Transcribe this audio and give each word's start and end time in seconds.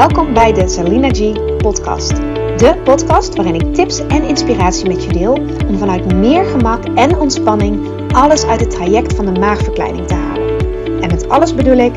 Welkom 0.00 0.34
bij 0.34 0.52
de 0.52 0.68
Salina 0.68 1.08
G 1.08 1.32
podcast. 1.56 2.16
De 2.56 2.80
podcast 2.84 3.34
waarin 3.34 3.54
ik 3.54 3.74
tips 3.74 3.98
en 3.98 4.22
inspiratie 4.22 4.88
met 4.88 5.04
je 5.04 5.12
deel 5.12 5.32
om 5.68 5.78
vanuit 5.78 6.14
meer 6.14 6.44
gemak 6.44 6.84
en 6.84 7.18
ontspanning 7.18 7.88
alles 8.12 8.44
uit 8.44 8.60
het 8.60 8.70
traject 8.70 9.14
van 9.14 9.34
de 9.34 9.40
maagverkleining 9.40 10.06
te 10.06 10.14
halen. 10.14 10.58
En 11.02 11.08
met 11.10 11.28
alles 11.28 11.54
bedoel 11.54 11.76
ik 11.76 11.92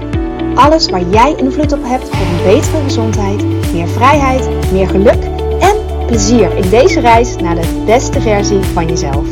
alles 0.56 0.90
waar 0.90 1.10
jij 1.10 1.36
invloed 1.36 1.72
op 1.72 1.84
hebt 1.84 2.10
voor 2.10 2.26
een 2.26 2.44
betere 2.44 2.84
gezondheid, 2.84 3.46
meer 3.74 3.88
vrijheid, 3.88 4.72
meer 4.72 4.88
geluk 4.88 5.24
en 5.60 6.06
plezier 6.06 6.56
in 6.56 6.70
deze 6.70 7.00
reis 7.00 7.36
naar 7.36 7.56
de 7.56 7.84
beste 7.86 8.22
versie 8.22 8.60
van 8.60 8.88
jezelf. 8.88 9.28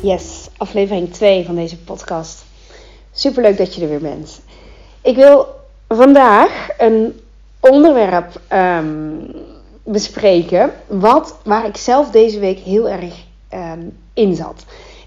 Yes, 0.00 0.48
aflevering 0.56 1.12
2 1.12 1.44
van 1.44 1.54
deze 1.54 1.78
podcast. 1.78 2.44
Superleuk 3.12 3.56
dat 3.56 3.74
je 3.74 3.82
er 3.82 3.88
weer 3.88 4.00
bent. 4.00 4.40
Ik 5.04 5.16
wil 5.16 5.46
vandaag 5.88 6.68
een 6.78 7.20
onderwerp 7.60 8.40
ehm, 8.48 9.16
bespreken 9.82 10.72
wat, 10.86 11.38
waar 11.44 11.66
ik 11.66 11.76
zelf 11.76 12.10
deze 12.10 12.38
week 12.38 12.58
heel 12.58 12.88
erg 12.88 13.14
um, 13.54 13.96
in 14.14 14.34
zat. 14.34 14.64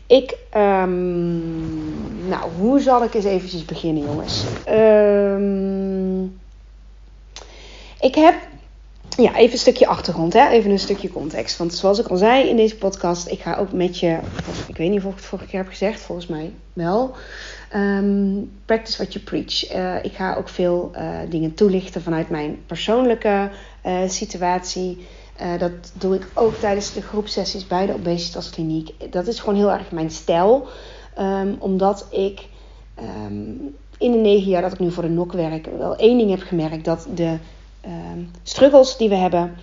Ik, 0.07 0.37
um, 0.57 2.27
nou, 2.27 2.51
hoe 2.59 2.79
zal 2.79 3.03
ik 3.03 3.13
eens 3.13 3.25
eventjes 3.25 3.65
beginnen, 3.65 4.03
jongens? 4.03 4.43
ik 7.99 8.15
heb 8.15 8.35
ja, 9.17 9.35
even 9.35 9.53
een 9.53 9.59
stukje 9.59 9.87
achtergrond, 9.87 10.33
hè? 10.33 10.47
even 10.49 10.71
een 10.71 10.79
stukje 10.79 11.11
context. 11.11 11.57
Want 11.57 11.73
zoals 11.73 11.99
ik 11.99 12.07
al 12.07 12.17
zei 12.17 12.49
in 12.49 12.55
deze 12.55 12.75
podcast, 12.75 13.27
ik 13.27 13.39
ga 13.39 13.55
ook 13.55 13.71
met 13.71 13.99
je, 13.99 14.19
ik 14.67 14.77
weet 14.77 14.89
niet 14.89 15.03
of 15.03 15.05
ik 15.05 15.15
het 15.15 15.25
vorige 15.25 15.47
keer 15.47 15.59
heb 15.59 15.69
gezegd, 15.69 15.99
volgens 15.99 16.27
mij 16.27 16.51
wel. 16.73 17.15
Um, 17.75 18.51
practice 18.65 18.97
what 18.97 19.13
you 19.13 19.25
preach. 19.25 19.75
Uh, 19.75 20.03
ik 20.03 20.13
ga 20.13 20.35
ook 20.35 20.49
veel 20.49 20.91
uh, 20.95 21.19
dingen 21.29 21.53
toelichten 21.53 22.01
vanuit 22.01 22.29
mijn 22.29 22.59
persoonlijke 22.65 23.49
uh, 23.85 23.97
situatie. 24.07 25.05
dat 25.59 25.71
doe 25.93 26.15
ik 26.15 26.27
ook 26.33 26.55
tijdens 26.55 26.93
de 26.93 27.01
groepsessies 27.01 27.67
bij 27.67 27.85
de 27.85 27.93
obesitaskliniek. 27.93 29.11
Dat 29.11 29.27
is 29.27 29.39
gewoon 29.39 29.55
heel 29.55 29.71
erg 29.71 29.91
mijn 29.91 30.11
stijl. 30.11 30.67
Um, 31.19 31.55
omdat 31.59 32.07
ik 32.11 32.47
um, 32.99 33.75
in 33.97 34.11
de 34.11 34.17
negen 34.17 34.49
jaar 34.49 34.61
dat 34.61 34.73
ik 34.73 34.79
nu 34.79 34.91
voor 34.91 35.03
de 35.03 35.09
NOK 35.09 35.31
werk, 35.33 35.67
wel 35.77 35.95
één 35.95 36.17
ding 36.17 36.29
heb 36.29 36.41
gemerkt: 36.41 36.85
dat 36.85 37.07
de 37.13 37.37
struggles 38.43 38.97
die 38.97 39.09
we 39.09 39.15
hebben 39.15 39.55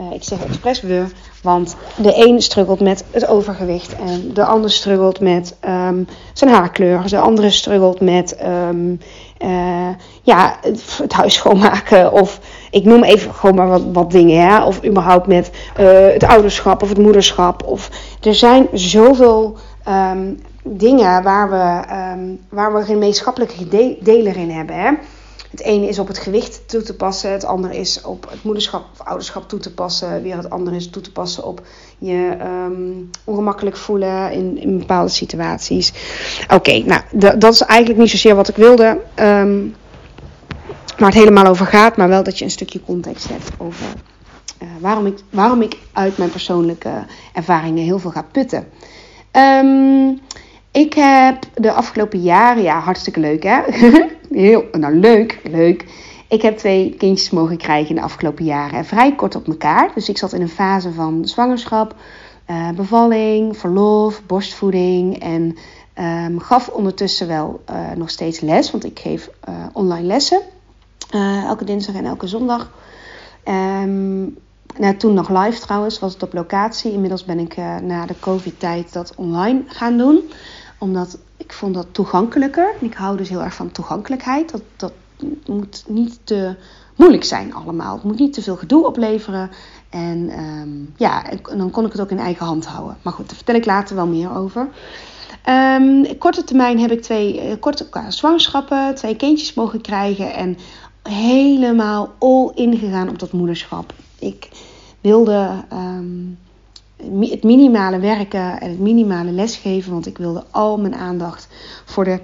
uh, 0.00 0.12
ik 0.12 0.22
zeg 0.24 0.44
expres 0.44 0.80
we, 0.80 1.04
want 1.42 1.76
de 1.96 2.26
een 2.26 2.42
struggelt 2.42 2.80
met 2.80 3.04
het 3.10 3.26
overgewicht 3.26 3.96
en 3.96 4.34
de 4.34 4.44
ander 4.44 4.70
struggelt 4.70 5.20
met 5.20 5.56
um, 5.64 6.06
zijn 6.32 6.50
haarkleur. 6.50 7.08
De 7.08 7.18
andere 7.18 7.50
struggelt 7.50 8.00
met 8.00 8.36
um, 8.44 9.00
uh, 9.44 9.88
ja, 10.22 10.56
het, 10.60 11.12
huis 11.12 11.34
schoonmaken 11.34 12.12
of 12.12 12.40
ik 12.70 12.84
noem 12.84 13.02
even 13.02 13.34
gewoon 13.34 13.54
maar 13.54 13.68
wat, 13.68 13.82
wat 13.92 14.10
dingen. 14.10 14.48
Hè? 14.48 14.64
Of 14.64 14.84
überhaupt 14.84 15.26
met 15.26 15.50
uh, 15.80 15.86
het 16.12 16.24
ouderschap 16.24 16.82
of 16.82 16.88
het 16.88 16.98
moederschap. 16.98 17.64
Of, 17.64 17.90
er 18.20 18.34
zijn 18.34 18.68
zoveel 18.72 19.56
dingen 20.62 21.22
waar 21.22 21.50
we, 21.50 21.84
waar 22.48 22.74
we 22.74 22.84
gemeenschappelijke 22.84 23.96
deler 24.00 24.36
in 24.36 24.50
hebben. 24.50 24.76
Hè? 24.76 24.90
Het 25.52 25.60
ene 25.60 25.88
is 25.88 25.98
op 25.98 26.08
het 26.08 26.18
gewicht 26.18 26.68
toe 26.68 26.82
te 26.82 26.94
passen, 26.94 27.32
het 27.32 27.44
andere 27.44 27.76
is 27.76 28.02
op 28.02 28.26
het 28.30 28.42
moederschap 28.42 28.84
of 28.92 29.06
ouderschap 29.06 29.48
toe 29.48 29.58
te 29.58 29.74
passen. 29.74 30.22
Weer 30.22 30.36
het 30.36 30.50
andere 30.50 30.76
is 30.76 30.90
toe 30.90 31.02
te 31.02 31.12
passen 31.12 31.44
op 31.44 31.62
je 31.98 32.36
um, 32.40 33.10
ongemakkelijk 33.24 33.76
voelen 33.76 34.32
in, 34.32 34.58
in 34.58 34.78
bepaalde 34.78 35.10
situaties. 35.10 35.92
Oké, 36.48 36.78
nou, 36.78 37.02
dat 37.38 37.52
is 37.52 37.60
eigenlijk 37.60 38.00
niet 38.00 38.10
zozeer 38.10 38.34
wat 38.34 38.48
ik 38.48 38.56
wilde. 38.56 39.00
Um, 39.16 39.74
waar 40.96 41.10
het 41.10 41.18
helemaal 41.18 41.46
over 41.46 41.66
gaat, 41.66 41.96
maar 41.96 42.08
wel 42.08 42.22
dat 42.22 42.38
je 42.38 42.44
een 42.44 42.50
stukje 42.50 42.80
context 42.84 43.28
hebt 43.28 43.50
over 43.58 43.86
uh, 44.62 44.68
waarom, 44.80 45.06
ik, 45.06 45.18
waarom 45.30 45.62
ik 45.62 45.76
uit 45.92 46.18
mijn 46.18 46.30
persoonlijke 46.30 47.04
ervaringen 47.32 47.84
heel 47.84 47.98
veel 47.98 48.10
ga 48.10 48.26
putten. 48.32 48.68
Um, 49.32 50.20
ik 50.70 50.94
heb 50.94 51.38
de 51.54 51.72
afgelopen 51.72 52.20
jaren, 52.20 52.62
ja, 52.62 52.80
hartstikke 52.80 53.20
leuk 53.20 53.42
hè. 53.42 53.60
Heel, 54.32 54.64
nou 54.72 54.94
leuk, 54.94 55.40
leuk. 55.50 55.84
Ik 56.28 56.42
heb 56.42 56.58
twee 56.58 56.94
kindjes 56.98 57.30
mogen 57.30 57.56
krijgen 57.56 57.88
in 57.88 57.94
de 57.94 58.02
afgelopen 58.02 58.44
jaren. 58.44 58.84
Vrij 58.84 59.14
kort 59.14 59.34
op 59.34 59.46
elkaar. 59.46 59.90
Dus 59.94 60.08
ik 60.08 60.18
zat 60.18 60.32
in 60.32 60.40
een 60.40 60.48
fase 60.48 60.92
van 60.92 61.28
zwangerschap, 61.28 61.94
uh, 62.50 62.70
bevalling, 62.70 63.56
verlof, 63.56 64.22
borstvoeding. 64.26 65.22
En 65.22 65.56
um, 65.98 66.40
gaf 66.40 66.68
ondertussen 66.68 67.28
wel 67.28 67.62
uh, 67.70 67.90
nog 67.96 68.10
steeds 68.10 68.40
les. 68.40 68.70
Want 68.70 68.84
ik 68.84 68.98
geef 68.98 69.30
uh, 69.48 69.54
online 69.72 70.06
lessen. 70.06 70.40
elke 71.46 71.64
dinsdag 71.64 71.94
en 71.94 72.04
elke 72.04 72.26
zondag. 72.26 72.70
Um, 73.44 74.36
nou, 74.78 74.96
toen 74.96 75.14
nog 75.14 75.28
live 75.28 75.60
trouwens, 75.60 75.98
was 75.98 76.12
het 76.12 76.22
op 76.22 76.32
locatie. 76.32 76.92
Inmiddels 76.92 77.24
ben 77.24 77.38
ik 77.38 77.56
na 77.82 78.06
de 78.06 78.18
COVID-tijd 78.20 78.92
dat 78.92 79.12
online 79.16 79.62
gaan 79.66 79.96
doen 79.96 80.22
omdat 80.82 81.18
ik 81.36 81.52
vond 81.52 81.74
dat 81.74 81.86
toegankelijker. 81.92 82.74
Ik 82.80 82.94
hou 82.94 83.16
dus 83.16 83.28
heel 83.28 83.42
erg 83.42 83.54
van 83.54 83.72
toegankelijkheid. 83.72 84.50
Dat, 84.50 84.62
dat 84.76 84.92
moet 85.46 85.84
niet 85.88 86.18
te 86.24 86.56
moeilijk 86.96 87.24
zijn 87.24 87.54
allemaal. 87.54 87.94
Het 87.94 88.04
moet 88.04 88.18
niet 88.18 88.32
te 88.32 88.42
veel 88.42 88.56
gedoe 88.56 88.86
opleveren. 88.86 89.50
En 89.90 90.38
um, 90.40 90.94
ja, 90.96 91.24
dan 91.56 91.70
kon 91.70 91.84
ik 91.84 91.92
het 91.92 92.00
ook 92.00 92.10
in 92.10 92.18
eigen 92.18 92.46
hand 92.46 92.66
houden. 92.66 92.96
Maar 93.02 93.12
goed, 93.12 93.26
daar 93.26 93.36
vertel 93.36 93.54
ik 93.54 93.64
later 93.64 93.96
wel 93.96 94.06
meer 94.06 94.36
over. 94.36 94.68
Um, 95.48 96.18
korte 96.18 96.44
termijn 96.44 96.78
heb 96.78 96.90
ik 96.90 97.02
twee 97.02 97.48
uh, 97.48 97.52
korte 97.60 97.88
zwangerschappen, 98.08 98.94
twee 98.94 99.16
kindjes 99.16 99.54
mogen 99.54 99.80
krijgen. 99.80 100.34
En 100.34 100.56
helemaal 101.02 102.12
all 102.18 102.50
ingegaan 102.54 103.08
op 103.08 103.18
dat 103.18 103.32
moederschap. 103.32 103.92
Ik 104.18 104.48
wilde 105.00 105.64
um, 105.72 106.38
het 107.20 107.42
minimale 107.42 107.98
werken 107.98 108.60
en 108.60 108.70
het 108.70 108.78
minimale 108.78 109.30
lesgeven. 109.30 109.92
Want 109.92 110.06
ik 110.06 110.18
wilde 110.18 110.44
al 110.50 110.78
mijn 110.78 110.94
aandacht 110.94 111.48
voor 111.84 112.04
de, 112.04 112.20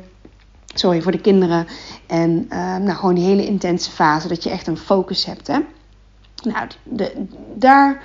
sorry, 0.74 1.02
voor 1.02 1.12
de 1.12 1.20
kinderen. 1.20 1.66
En 2.06 2.46
uh, 2.50 2.76
nou, 2.76 2.90
gewoon 2.90 3.14
die 3.14 3.24
hele 3.24 3.46
intense 3.46 3.90
fase. 3.90 4.28
Dat 4.28 4.42
je 4.42 4.50
echt 4.50 4.66
een 4.66 4.76
focus 4.76 5.24
hebt. 5.24 5.46
Hè? 5.46 5.58
Nou, 6.42 6.66
de, 6.82 7.26
daar, 7.54 8.02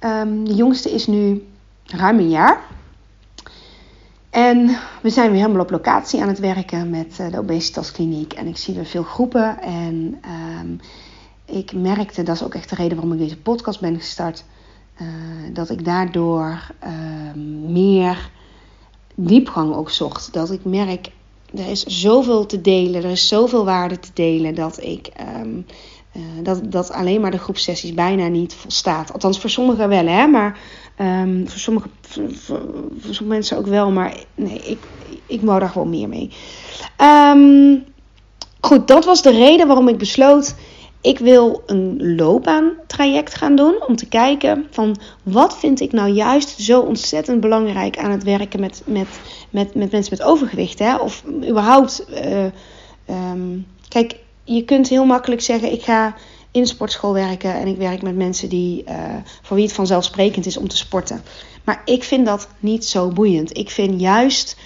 um, 0.00 0.44
de 0.44 0.54
jongste 0.54 0.90
is 0.90 1.06
nu 1.06 1.46
ruim 1.84 2.18
een 2.18 2.30
jaar. 2.30 2.60
En 4.30 4.76
we 5.02 5.10
zijn 5.10 5.30
weer 5.30 5.40
helemaal 5.40 5.62
op 5.62 5.70
locatie 5.70 6.22
aan 6.22 6.28
het 6.28 6.38
werken 6.38 6.90
met 6.90 7.18
uh, 7.20 7.30
de 7.30 7.38
obesitaskliniek. 7.38 8.32
En 8.32 8.46
ik 8.46 8.56
zie 8.56 8.74
weer 8.74 8.86
veel 8.86 9.02
groepen. 9.02 9.62
En 9.62 10.20
um, 10.60 10.80
ik 11.44 11.72
merkte, 11.72 12.22
dat 12.22 12.34
is 12.34 12.42
ook 12.42 12.54
echt 12.54 12.68
de 12.68 12.74
reden 12.74 12.96
waarom 12.96 13.12
ik 13.12 13.18
deze 13.18 13.40
podcast 13.40 13.80
ben 13.80 13.96
gestart 13.96 14.44
dat 15.52 15.70
ik 15.70 15.84
daardoor 15.84 16.70
uh, 16.84 16.90
meer 17.70 18.30
diepgang 19.14 19.74
ook 19.74 19.90
zocht. 19.90 20.32
Dat 20.32 20.50
ik 20.50 20.64
merk, 20.64 21.08
er 21.54 21.66
is 21.70 21.84
zoveel 21.84 22.46
te 22.46 22.60
delen, 22.60 23.04
er 23.04 23.10
is 23.10 23.28
zoveel 23.28 23.64
waarde 23.64 23.98
te 23.98 24.10
delen, 24.14 24.54
dat 24.54 24.82
ik. 24.82 25.10
Um, 25.40 25.66
uh, 26.16 26.22
dat, 26.42 26.72
dat 26.72 26.92
alleen 26.92 27.20
maar 27.20 27.30
de 27.30 27.38
groepsessies 27.38 27.94
bijna 27.94 28.26
niet 28.26 28.54
volstaat. 28.54 29.12
Althans, 29.12 29.40
voor 29.40 29.50
sommigen 29.50 29.88
wel, 29.88 30.06
hè, 30.06 30.26
maar 30.26 30.58
um, 31.00 31.48
voor, 31.48 31.58
sommige, 31.58 31.88
voor, 32.00 32.60
sommige 33.00 33.24
mensen 33.24 33.58
ook 33.58 33.66
wel. 33.66 33.90
Maar 33.90 34.24
nee, 34.34 34.58
ik, 34.58 34.78
ik 35.26 35.40
wou 35.40 35.60
daar 35.60 35.68
gewoon 35.68 35.90
meer 35.90 36.08
mee. 36.08 36.30
Goed, 38.60 38.88
dat 38.88 39.04
was 39.04 39.22
de 39.22 39.30
reden 39.30 39.66
waarom 39.66 39.88
ik 39.88 39.98
besloot 39.98 40.54
ik 41.00 41.18
wil 41.18 41.62
een 41.66 42.14
loopbaantraject 42.16 43.34
gaan 43.34 43.56
doen 43.56 43.84
om 43.86 43.96
te 43.96 44.08
kijken 44.08 44.66
van 44.70 44.96
wat 45.22 45.58
vind 45.58 45.80
ik 45.80 45.92
nou 45.92 46.10
juist 46.10 46.60
zo 46.60 46.80
ontzettend 46.80 47.40
belangrijk 47.40 47.98
aan 47.98 48.10
het 48.10 48.22
werken 48.22 48.60
met, 48.60 48.82
met, 48.86 49.08
met, 49.50 49.74
met 49.74 49.92
mensen 49.92 50.16
met 50.18 50.26
overgewicht. 50.26 50.78
Hè? 50.78 50.96
Of 50.96 51.24
überhaupt, 51.26 52.04
uh, 52.10 52.44
um, 53.32 53.66
kijk, 53.88 54.16
je 54.44 54.64
kunt 54.64 54.88
heel 54.88 55.04
makkelijk 55.04 55.40
zeggen 55.40 55.72
ik 55.72 55.82
ga 55.82 56.14
in 56.50 56.66
sportschool 56.66 57.12
werken 57.12 57.54
en 57.54 57.66
ik 57.66 57.76
werk 57.76 58.02
met 58.02 58.16
mensen 58.16 58.48
die, 58.48 58.84
uh, 58.88 58.94
voor 59.42 59.56
wie 59.56 59.66
het 59.66 59.74
vanzelfsprekend 59.74 60.46
is 60.46 60.56
om 60.56 60.68
te 60.68 60.76
sporten. 60.76 61.22
Maar 61.64 61.82
ik 61.84 62.04
vind 62.04 62.26
dat 62.26 62.48
niet 62.58 62.84
zo 62.84 63.08
boeiend. 63.08 63.56
Ik 63.56 63.70
vind 63.70 64.00
juist 64.00 64.56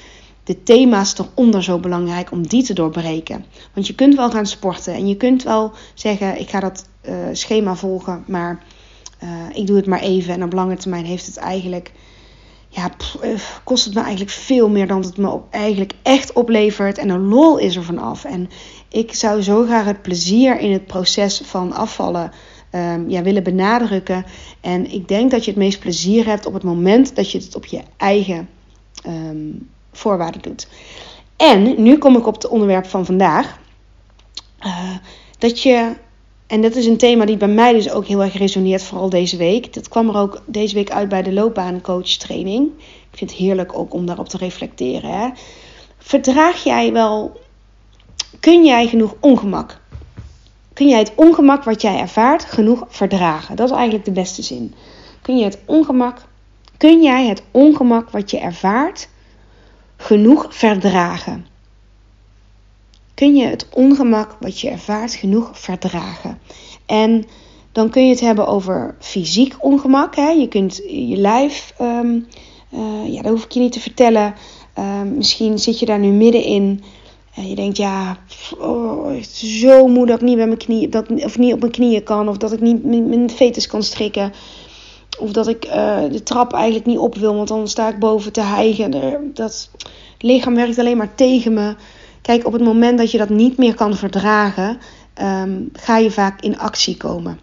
de 0.45 0.63
thema's 0.63 1.15
eronder 1.19 1.63
zo 1.63 1.79
belangrijk 1.79 2.31
om 2.31 2.47
die 2.47 2.63
te 2.63 2.75
doorbreken. 2.75 3.45
Want 3.75 3.87
je 3.87 3.95
kunt 3.95 4.15
wel 4.15 4.31
gaan 4.31 4.47
sporten 4.47 4.95
en 4.95 5.09
je 5.09 5.17
kunt 5.17 5.43
wel 5.43 5.73
zeggen: 5.95 6.41
ik 6.41 6.49
ga 6.49 6.61
dat 6.61 6.89
uh, 7.09 7.15
schema 7.33 7.75
volgen, 7.75 8.25
maar 8.27 8.63
uh, 9.25 9.31
ik 9.53 9.67
doe 9.67 9.77
het 9.77 9.87
maar 9.87 10.01
even. 10.01 10.35
En 10.35 10.43
op 10.43 10.53
lange 10.53 10.77
termijn 10.77 11.05
heeft 11.05 11.27
het 11.27 11.37
eigenlijk. 11.37 11.93
Ja, 12.69 12.91
eh, 13.21 13.31
kost 13.65 13.85
het 13.85 13.95
me 13.95 14.01
eigenlijk 14.01 14.31
veel 14.31 14.69
meer 14.69 14.87
dan 14.87 15.03
het 15.03 15.17
me 15.17 15.31
op, 15.31 15.47
eigenlijk 15.51 15.93
echt 16.03 16.33
oplevert. 16.33 16.99
En 16.99 17.09
de 17.09 17.19
lol 17.19 17.59
is 17.59 17.77
er 17.77 17.85
vanaf. 17.85 18.25
En 18.25 18.49
ik 18.89 19.15
zou 19.15 19.43
zo 19.43 19.65
graag 19.65 19.85
het 19.85 20.03
plezier 20.03 20.61
in 20.61 20.73
het 20.73 20.87
proces 20.87 21.41
van 21.45 21.73
afvallen 21.73 22.31
um, 22.75 23.11
ja, 23.11 23.23
willen 23.23 23.43
benadrukken. 23.43 24.25
En 24.61 24.93
ik 24.93 25.09
denk 25.09 25.31
dat 25.31 25.45
je 25.45 25.51
het 25.51 25.61
meest 25.61 25.81
plezier 25.81 26.27
hebt 26.27 26.47
op 26.47 26.55
het 26.55 26.63
moment 26.63 27.17
dat 27.17 27.31
je 27.31 27.39
het 27.39 27.57
op 27.57 27.65
je 27.65 27.81
eigen 27.97 28.49
um, 29.07 29.69
voorwaarden 29.97 30.43
doet. 30.43 30.69
En 31.37 31.83
nu 31.83 31.99
kom 31.99 32.17
ik 32.17 32.27
op 32.27 32.35
het 32.35 32.49
onderwerp 32.49 32.87
van 32.87 33.05
vandaag. 33.05 33.59
Uh, 34.61 34.91
dat 35.39 35.63
je, 35.63 35.93
en 36.47 36.63
dat 36.63 36.75
is 36.75 36.87
een 36.87 36.97
thema 36.97 37.25
die 37.25 37.37
bij 37.37 37.49
mij 37.49 37.73
dus 37.73 37.91
ook 37.91 38.07
heel 38.07 38.23
erg 38.23 38.37
resoneert, 38.37 38.83
vooral 38.83 39.11
deze 39.11 39.37
week. 39.37 39.75
Dat 39.75 39.89
kwam 39.89 40.09
er 40.09 40.17
ook 40.17 40.43
deze 40.47 40.75
week 40.75 40.91
uit 40.91 41.09
bij 41.09 41.23
de 41.23 41.33
loopbaancoach 41.33 42.09
training. 42.09 42.71
Ik 43.11 43.19
vind 43.19 43.31
het 43.31 43.39
heerlijk 43.39 43.79
ook 43.79 43.95
om 43.95 44.07
daarop 44.07 44.29
te 44.29 44.37
reflecteren. 44.37 45.11
Hè? 45.11 45.29
Verdraag 45.99 46.65
jij 46.65 46.93
wel, 46.93 47.41
kun 48.41 48.65
jij 48.65 48.87
genoeg 48.87 49.15
ongemak? 49.21 49.81
Kun 50.73 50.89
jij 50.89 50.99
het 50.99 51.13
ongemak 51.15 51.65
wat 51.65 51.83
jij 51.83 51.99
ervaart 51.99 52.45
genoeg 52.45 52.85
verdragen? 52.89 53.57
Dat 53.57 53.69
is 53.69 53.75
eigenlijk 53.75 54.05
de 54.05 54.13
beste 54.13 54.43
zin. 54.43 54.75
Kun 55.23 55.37
je 55.37 55.45
het 55.45 55.59
ongemak, 55.65 56.23
kun 56.77 57.03
jij 57.03 57.27
het 57.27 57.43
ongemak 57.51 58.11
wat 58.11 58.31
je 58.31 58.39
ervaart 58.39 59.09
genoeg 60.05 60.47
verdragen? 60.51 61.47
Kun 63.15 63.35
je 63.37 63.47
het 63.47 63.67
ongemak 63.71 64.37
wat 64.41 64.61
je 64.61 64.71
ervaart 64.71 65.15
genoeg 65.15 65.51
verdragen? 65.53 66.39
En 66.87 67.25
dan 67.73 67.91
kun 67.91 68.05
je 68.05 68.11
het 68.11 68.21
hebben 68.21 68.47
over 68.47 68.97
fysiek 69.01 69.55
ongemak. 69.59 70.17
Hè? 70.17 70.29
Je 70.29 70.49
kunt 70.49 70.77
je 70.77 71.17
lijf, 71.17 71.75
um, 71.81 72.27
uh, 72.73 73.13
ja, 73.13 73.23
dat 73.23 73.33
hoef 73.33 73.45
ik 73.45 73.53
je 73.53 73.61
niet 73.61 73.73
te 73.73 73.81
vertellen. 73.81 74.35
Um, 74.79 75.17
misschien 75.17 75.59
zit 75.59 75.79
je 75.79 75.87
daar 75.87 75.99
nu 75.99 76.09
middenin. 76.09 76.83
En 77.35 77.49
je 77.49 77.55
denkt, 77.55 77.77
ja, 77.77 78.19
oh, 78.59 79.23
zo 79.33 79.87
moe 79.87 80.07
dat 80.07 80.21
ik 80.21 80.27
niet, 80.27 80.37
bij 80.37 80.47
mijn 80.47 80.59
knieën, 80.59 80.91
dat, 80.91 81.11
of 81.11 81.39
niet 81.39 81.53
op 81.53 81.61
mijn 81.61 81.73
knieën 81.73 82.03
kan. 82.03 82.29
Of 82.29 82.37
dat 82.37 82.53
ik 82.53 82.61
niet 82.61 82.85
mijn 82.85 83.31
fetus 83.31 83.67
kan 83.67 83.83
strikken. 83.83 84.33
Of 85.19 85.33
dat 85.33 85.49
ik 85.49 85.67
uh, 85.67 85.99
de 86.11 86.23
trap 86.23 86.53
eigenlijk 86.53 86.87
niet 86.87 86.99
op 86.99 87.15
wil, 87.15 87.35
want 87.35 87.49
dan 87.49 87.69
sta 87.69 87.89
ik 87.89 87.99
boven 87.99 88.33
te 88.33 88.41
hijgen. 88.41 88.91
Dat 89.35 89.71
het 90.13 90.23
lichaam 90.23 90.55
werkt 90.55 90.79
alleen 90.79 90.97
maar 90.97 91.15
tegen 91.15 91.53
me. 91.53 91.77
Kijk, 92.23 92.47
op 92.47 92.53
het 92.53 92.63
moment 92.63 92.99
dat 92.99 93.11
je 93.11 93.19
dat 93.19 93.29
niet 93.29 93.57
meer 93.57 93.75
kan 93.75 93.97
verdragen, 93.97 94.79
um, 95.23 95.69
ga 95.73 95.97
je 95.97 96.11
vaak 96.11 96.41
in 96.41 96.59
actie 96.59 96.97
komen. 96.97 97.39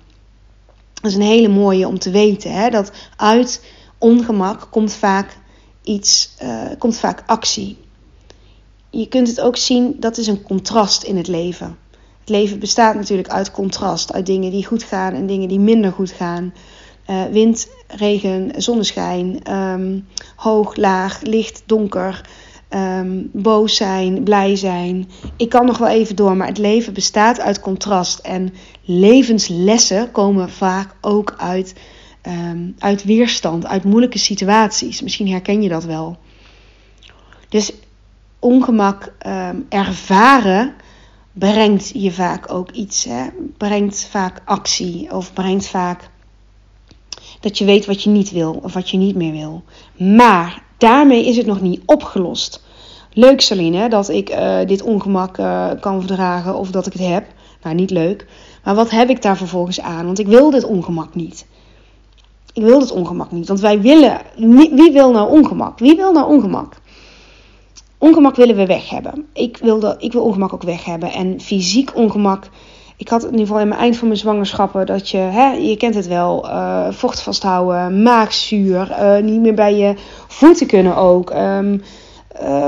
Dat 0.94 1.12
is 1.12 1.18
een 1.18 1.24
hele 1.24 1.48
mooie 1.48 1.88
om 1.88 2.00
te 2.00 2.12
weten. 2.12 2.52
Hè? 2.52 2.70
Dat 2.70 2.92
uit 3.18 3.66
ongemak 3.98 4.68
komt 4.72 4.94
vaak 4.94 5.38
iets, 5.84 6.36
uh, 6.44 6.62
komt 6.78 6.98
vaak 6.98 7.24
actie. 7.26 7.78
Je 8.90 9.08
kunt 9.08 9.28
het 9.28 9.42
ook 9.42 9.58
zien, 9.58 9.96
dat 10.00 10.18
is 10.18 10.28
een 10.28 10.44
contrast 10.44 11.04
in 11.04 11.18
het 11.18 11.28
leven. 11.28 11.78
Het 12.20 12.30
leven 12.30 12.60
bestaat 12.60 12.96
natuurlijk 12.96 13.30
uit 13.30 13.52
contrast, 13.52 14.14
uit 14.14 14.26
dingen 14.26 14.52
die 14.52 14.66
goed 14.66 14.84
gaan 14.84 15.14
en 15.14 15.28
dingen 15.28 15.48
die 15.48 15.60
minder 15.60 15.92
goed 15.92 16.12
gaan. 16.12 16.54
Uh, 17.12 17.24
wind, 17.24 17.68
regen, 17.88 18.52
zonneschijn, 18.58 19.54
um, 19.54 20.08
hoog, 20.36 20.76
laag, 20.76 21.22
licht, 21.22 21.64
donker, 21.66 22.30
um, 22.70 23.30
boos 23.34 23.76
zijn, 23.76 24.24
blij 24.24 24.56
zijn. 24.56 25.10
Ik 25.38 25.50
kan 25.50 25.66
nog 25.66 25.78
wel 25.78 25.88
even 25.88 26.16
door, 26.16 26.38
maar 26.38 26.48
het 26.48 26.58
leven 26.58 26.94
bestaat 26.94 27.40
uit 27.40 27.60
contrast. 27.60 28.20
En 28.20 28.54
levenslessen 28.82 30.12
komen 30.12 30.50
vaak 30.50 30.96
ook 31.02 31.36
uit, 31.38 31.76
um, 32.28 32.76
uit 32.80 33.04
weerstand, 33.04 33.66
uit 33.66 33.84
moeilijke 33.84 34.18
situaties. 34.18 35.02
Misschien 35.02 35.30
herken 35.30 35.62
je 35.62 35.70
dat 35.70 35.84
wel. 35.84 36.18
Dus 37.50 37.74
ongemak 38.40 39.14
ervaren 39.70 40.74
brengt 41.34 41.92
je 41.94 42.12
vaak 42.12 42.52
ook 42.52 42.72
iets. 42.72 43.04
Hè? 43.04 43.28
Brengt 43.58 44.08
vaak 44.10 44.42
actie 44.46 45.12
of 45.12 45.34
brengt 45.34 45.68
vaak 45.68 46.10
dat 47.42 47.58
je 47.58 47.66
weet 47.66 47.86
wat 47.86 48.04
je 48.04 48.10
niet 48.10 48.32
wil 48.32 48.60
of 48.64 48.74
wat 48.74 48.90
je 48.90 48.98
niet 48.98 49.16
meer 49.16 49.32
wil. 49.32 49.64
Maar 50.16 50.64
daarmee 50.78 51.26
is 51.26 51.38
het 51.38 51.46
nog 51.46 51.62
niet 51.62 51.82
opgelost. 51.86 52.64
Leuk, 53.14 53.42
Saline, 53.42 53.90
dat 53.90 54.10
ik 54.10 54.30
uh, 54.30 54.58
dit 54.66 54.82
ongemak 54.82 55.38
uh, 55.38 55.70
kan 55.80 56.00
verdragen 56.00 56.56
of 56.56 56.72
dat 56.72 56.86
ik 56.86 56.94
het 56.94 57.08
heb. 57.08 57.26
Nou, 57.64 57.76
niet 57.76 57.90
leuk. 57.90 58.28
Maar 58.64 58.76
wat 58.76 58.90
heb 58.90 59.10
ik 59.10 59.22
daar 59.22 59.38
vervolgens 59.38 59.82
aan? 59.82 60.06
Want 60.06 60.20
ik 60.20 60.28
wil 60.28 60.50
dit 60.50 60.64
ongemak 60.64 61.16
niet. 61.16 61.46
Ik 62.54 62.64
wil 62.64 62.80
dit 62.80 62.92
ongemak 62.92 63.32
niet. 63.32 63.48
Want 63.48 63.60
wij 63.60 63.82
willen. 63.82 64.22
Wie 64.72 64.92
wil 64.92 65.12
nou 65.12 65.32
ongemak? 65.32 65.80
Wie 65.80 65.96
wil 65.96 66.14
nou 66.14 66.28
ongemak? 66.28 66.76
Ongemak 67.98 68.36
willen 68.36 68.56
we 68.56 68.66
weg 68.66 68.90
hebben. 68.90 69.26
Ik 69.34 69.58
wil, 69.58 69.80
dat, 69.80 70.04
ik 70.04 70.12
wil 70.12 70.24
ongemak 70.24 70.54
ook 70.54 70.64
weg 70.64 70.86
hebben. 70.86 71.12
En 71.12 71.40
fysiek 71.40 71.96
ongemak. 71.96 72.50
Ik 73.02 73.10
had 73.10 73.24
in 73.24 73.32
ieder 73.32 73.46
geval 73.46 73.62
in 73.62 73.68
mijn 73.68 73.80
eind 73.80 73.98
van 73.98 74.08
mijn 74.08 74.20
zwangerschappen 74.20 74.86
dat 74.86 75.10
je, 75.10 75.18
hè, 75.18 75.52
je 75.52 75.78
kent 75.78 75.96
het 75.96 76.08
wel, 76.08 76.46
uh, 76.46 76.92
vocht 76.92 77.22
vasthouden, 77.22 78.04
maagzuur, 78.04 78.90
uh, 78.90 79.18
niet 79.18 79.40
meer 79.40 79.54
bij 79.54 79.76
je 79.76 79.96
voeten 80.28 80.68
kunnen 80.68 80.96
ook. 80.96 81.34
Um, 81.34 81.82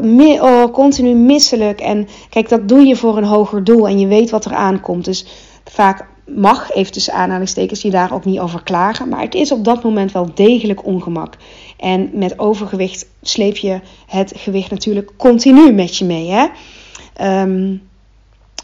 uh, 0.03 0.43
oh, 0.43 0.63
continu 0.63 1.13
misselijk. 1.13 1.81
En 1.81 2.07
kijk, 2.29 2.49
dat 2.49 2.67
doe 2.67 2.79
je 2.79 2.95
voor 2.95 3.17
een 3.17 3.23
hoger 3.23 3.63
doel 3.63 3.87
en 3.87 3.99
je 3.99 4.07
weet 4.07 4.29
wat 4.29 4.45
er 4.45 4.53
aankomt. 4.53 5.05
Dus 5.05 5.25
vaak 5.63 6.05
mag, 6.25 6.71
even 6.71 6.91
tussen 6.91 7.13
aanhalingstekens, 7.13 7.81
je 7.81 7.89
daar 7.89 8.13
ook 8.13 8.25
niet 8.25 8.39
over 8.39 8.63
klagen. 8.63 9.09
Maar 9.09 9.21
het 9.21 9.35
is 9.35 9.51
op 9.51 9.65
dat 9.65 9.83
moment 9.83 10.11
wel 10.11 10.29
degelijk 10.33 10.85
ongemak. 10.85 11.33
En 11.77 12.09
met 12.13 12.39
overgewicht 12.39 13.07
sleep 13.21 13.55
je 13.55 13.79
het 14.07 14.33
gewicht 14.35 14.69
natuurlijk 14.69 15.11
continu 15.17 15.71
met 15.71 15.97
je 15.97 16.05
mee. 16.05 16.29
Hè? 16.29 16.47
Um, 17.41 17.81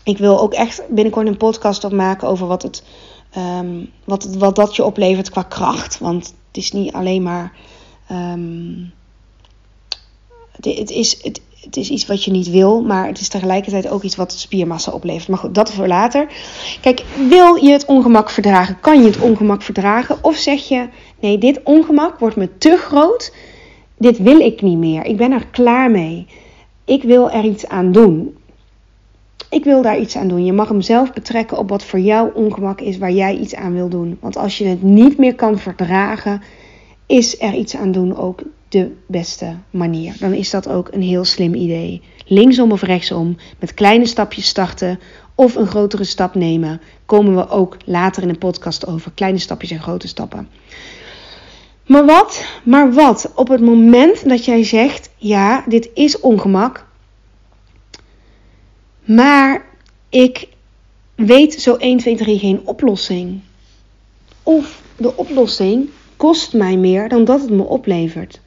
ik 0.03 0.17
wil 0.17 0.39
ook 0.39 0.53
echt 0.53 0.81
binnenkort 0.89 1.27
een 1.27 1.37
podcast 1.37 1.83
opmaken 1.83 2.27
over 2.27 2.47
wat, 2.47 2.61
het, 2.61 2.83
um, 3.37 3.89
wat, 4.03 4.35
wat 4.35 4.55
dat 4.55 4.75
je 4.75 4.85
oplevert 4.85 5.29
qua 5.29 5.43
kracht. 5.43 5.99
Want 5.99 6.25
het 6.47 6.57
is 6.57 6.71
niet 6.71 6.93
alleen 6.93 7.23
maar. 7.23 7.53
Um, 8.11 8.93
het, 10.61 10.89
is, 10.91 11.23
het, 11.23 11.41
het 11.61 11.77
is 11.77 11.89
iets 11.89 12.05
wat 12.05 12.23
je 12.23 12.31
niet 12.31 12.49
wil, 12.49 12.81
maar 12.81 13.07
het 13.07 13.19
is 13.19 13.27
tegelijkertijd 13.27 13.89
ook 13.89 14.03
iets 14.03 14.15
wat 14.15 14.33
spiermassa 14.33 14.91
oplevert. 14.91 15.27
Maar 15.27 15.37
goed, 15.37 15.55
dat 15.55 15.71
voor 15.71 15.87
later. 15.87 16.27
Kijk, 16.81 17.03
wil 17.29 17.55
je 17.55 17.71
het 17.71 17.85
ongemak 17.85 18.29
verdragen? 18.29 18.79
Kan 18.79 18.99
je 18.99 19.05
het 19.05 19.19
ongemak 19.19 19.61
verdragen? 19.61 20.17
Of 20.21 20.35
zeg 20.35 20.67
je, 20.67 20.89
nee, 21.19 21.37
dit 21.37 21.59
ongemak 21.63 22.19
wordt 22.19 22.35
me 22.35 22.57
te 22.57 22.77
groot. 22.77 23.33
Dit 23.97 24.17
wil 24.17 24.39
ik 24.39 24.61
niet 24.61 24.77
meer. 24.77 25.05
Ik 25.05 25.17
ben 25.17 25.31
er 25.31 25.47
klaar 25.47 25.91
mee. 25.91 26.27
Ik 26.85 27.03
wil 27.03 27.31
er 27.31 27.43
iets 27.43 27.67
aan 27.67 27.91
doen. 27.91 28.37
Ik 29.49 29.63
wil 29.63 29.81
daar 29.81 29.99
iets 29.99 30.15
aan 30.15 30.27
doen. 30.27 30.45
Je 30.45 30.53
mag 30.53 30.67
hem 30.67 30.81
zelf 30.81 31.13
betrekken 31.13 31.57
op 31.57 31.69
wat 31.69 31.83
voor 31.83 31.99
jou 31.99 32.31
ongemak 32.33 32.81
is, 32.81 32.97
waar 32.97 33.11
jij 33.11 33.37
iets 33.37 33.55
aan 33.55 33.73
wil 33.73 33.89
doen. 33.89 34.17
Want 34.21 34.37
als 34.37 34.57
je 34.57 34.65
het 34.65 34.81
niet 34.81 35.17
meer 35.17 35.35
kan 35.35 35.59
verdragen, 35.59 36.41
is 37.05 37.41
er 37.41 37.53
iets 37.53 37.75
aan 37.75 37.91
doen 37.91 38.17
ook 38.17 38.41
de 38.69 38.95
beste 39.07 39.55
manier. 39.69 40.15
Dan 40.19 40.33
is 40.33 40.49
dat 40.49 40.69
ook 40.69 40.87
een 40.91 41.01
heel 41.01 41.25
slim 41.25 41.53
idee. 41.53 42.01
Linksom 42.25 42.71
of 42.71 42.81
rechtsom, 42.81 43.37
met 43.59 43.73
kleine 43.73 44.05
stapjes 44.05 44.47
starten 44.47 44.99
of 45.35 45.55
een 45.55 45.67
grotere 45.67 46.03
stap 46.03 46.35
nemen, 46.35 46.81
komen 47.05 47.35
we 47.35 47.49
ook 47.49 47.77
later 47.85 48.21
in 48.21 48.27
de 48.27 48.37
podcast 48.37 48.87
over. 48.87 49.11
Kleine 49.11 49.39
stapjes 49.39 49.71
en 49.71 49.81
grote 49.81 50.07
stappen. 50.07 50.49
Maar 51.85 52.05
wat, 52.05 52.45
maar 52.63 52.93
wat, 52.93 53.31
op 53.35 53.47
het 53.47 53.61
moment 53.61 54.29
dat 54.29 54.45
jij 54.45 54.63
zegt, 54.63 55.09
ja, 55.17 55.63
dit 55.67 55.89
is 55.93 56.19
ongemak, 56.19 56.85
maar 59.09 59.65
ik 60.09 60.47
weet 61.15 61.53
zo 61.53 61.75
1, 61.75 61.97
2, 61.97 62.15
3 62.15 62.39
geen 62.39 62.61
oplossing. 62.65 63.41
Of 64.43 64.81
de 64.97 65.15
oplossing 65.17 65.89
kost 66.17 66.53
mij 66.53 66.77
meer 66.77 67.09
dan 67.09 67.25
dat 67.25 67.41
het 67.41 67.49
me 67.49 67.63
oplevert. 67.63 68.41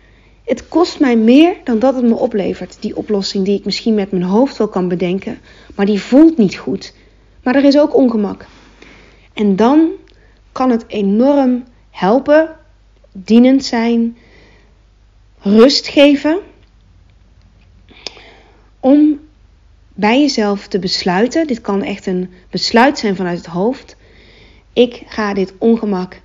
Het 0.45 0.69
kost 0.69 1.01
mij 1.01 1.17
meer 1.17 1.57
dan 1.65 1.79
dat 1.79 1.95
het 1.95 2.05
me 2.05 2.15
oplevert. 2.15 2.77
Die 2.81 2.97
oplossing 2.97 3.45
die 3.45 3.59
ik 3.59 3.65
misschien 3.65 3.95
met 3.95 4.11
mijn 4.11 4.23
hoofd 4.23 4.57
wel 4.57 4.69
kan 4.69 4.89
bedenken, 4.89 5.39
maar 5.75 5.87
die 5.87 6.01
voelt 6.01 6.37
niet 6.37 6.57
goed. 6.57 6.95
Maar 7.43 7.55
er 7.55 7.65
is 7.65 7.79
ook 7.79 7.97
ongemak. 7.97 8.47
En 9.33 9.57
dan 9.57 9.91
kan 10.53 10.71
het 10.71 10.85
enorm 10.87 11.65
helpen, 11.91 12.57
dienend 13.13 13.65
zijn, 13.65 14.17
rust 15.39 15.89
geven 15.89 16.39
om 18.81 19.21
bij 19.95 20.21
jezelf 20.21 20.67
te 20.69 20.79
besluiten. 20.79 21.47
Dit 21.47 21.61
kan 21.61 21.83
echt 21.83 22.07
een 22.07 22.31
besluit 22.51 22.99
zijn 22.99 23.17
vanuit 23.17 23.39
het 23.39 23.47
hoofd. 23.47 23.97
Ik 24.73 25.03
ga 25.07 25.35
dit 25.35 25.53
ongemak 25.59 26.21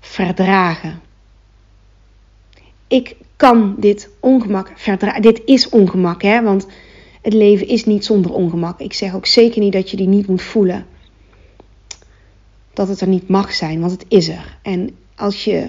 verdragen. 0.00 1.00
Ik 2.86 3.16
kan 3.36 3.74
dit 3.78 4.08
ongemak 4.20 4.72
verdragen. 4.74 5.22
Dit 5.22 5.42
is 5.44 5.68
ongemak, 5.68 6.22
hè? 6.22 6.42
Want 6.42 6.66
het 7.22 7.32
leven 7.32 7.68
is 7.68 7.84
niet 7.84 8.04
zonder 8.04 8.32
ongemak. 8.32 8.80
Ik 8.80 8.92
zeg 8.92 9.14
ook 9.14 9.26
zeker 9.26 9.60
niet 9.60 9.72
dat 9.72 9.90
je 9.90 9.96
die 9.96 10.08
niet 10.08 10.26
moet 10.26 10.42
voelen. 10.42 10.86
Dat 12.72 12.88
het 12.88 13.00
er 13.00 13.08
niet 13.08 13.28
mag 13.28 13.52
zijn, 13.52 13.80
want 13.80 13.92
het 13.92 14.04
is 14.08 14.28
er. 14.28 14.58
En 14.62 14.96
als 15.14 15.44
je. 15.44 15.68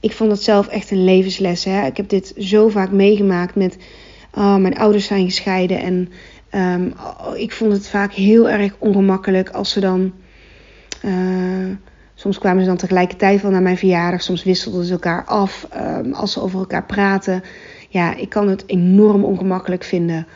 Ik 0.00 0.12
vond 0.12 0.30
dat 0.30 0.42
zelf 0.42 0.66
echt 0.66 0.90
een 0.90 1.04
levensles. 1.04 1.64
Hè? 1.64 1.86
Ik 1.86 1.96
heb 1.96 2.08
dit 2.08 2.34
zo 2.38 2.68
vaak 2.68 2.90
meegemaakt 2.90 3.54
met. 3.54 3.76
Oh, 4.34 4.56
mijn 4.56 4.78
ouders 4.78 5.06
zijn 5.06 5.24
gescheiden. 5.24 5.80
En 5.80 6.08
um, 6.54 6.94
ik 7.34 7.52
vond 7.52 7.72
het 7.72 7.88
vaak 7.88 8.12
heel 8.12 8.50
erg 8.50 8.74
ongemakkelijk 8.78 9.48
als 9.48 9.70
ze 9.70 9.80
dan. 9.80 10.12
Uh, 11.04 11.76
Soms 12.14 12.38
kwamen 12.38 12.62
ze 12.62 12.68
dan 12.68 12.76
tegelijkertijd 12.76 13.42
wel 13.42 13.50
naar 13.50 13.62
mijn 13.62 13.78
verjaardag. 13.78 14.22
Soms 14.22 14.44
wisselden 14.44 14.84
ze 14.84 14.92
elkaar 14.92 15.24
af 15.24 15.68
um, 15.76 16.12
als 16.12 16.32
ze 16.32 16.40
over 16.40 16.58
elkaar 16.58 16.84
praten. 16.84 17.42
Ja, 17.88 18.14
ik 18.14 18.28
kan 18.28 18.48
het 18.48 18.64
enorm 18.66 19.24
ongemakkelijk 19.24 19.84
vinden. 19.84 20.26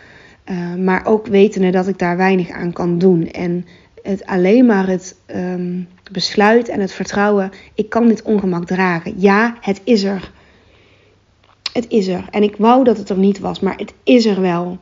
Uh, 0.44 0.74
maar 0.74 1.06
ook 1.06 1.26
wetende 1.26 1.70
dat 1.70 1.88
ik 1.88 1.98
daar 1.98 2.16
weinig 2.16 2.50
aan 2.50 2.72
kan 2.72 2.98
doen. 2.98 3.30
En 3.30 3.66
het 4.02 4.26
alleen 4.26 4.66
maar 4.66 4.86
het 4.86 5.16
ehm, 5.26 5.82
besluit 6.12 6.68
en 6.68 6.80
het 6.80 6.92
vertrouwen. 6.92 7.50
Ik 7.74 7.88
kan 7.90 8.08
dit 8.08 8.22
ongemak 8.22 8.66
dragen. 8.66 9.14
Ja, 9.16 9.56
het 9.60 9.80
is 9.84 10.02
er. 10.02 10.30
Het 11.72 11.88
is 11.88 12.06
er. 12.06 12.24
En 12.30 12.42
ik 12.42 12.56
wou 12.56 12.84
dat 12.84 12.96
het 12.96 13.08
er 13.08 13.18
niet 13.18 13.38
was, 13.38 13.60
maar 13.60 13.76
het 13.76 13.94
is 14.02 14.26
er 14.26 14.40
wel. 14.40 14.78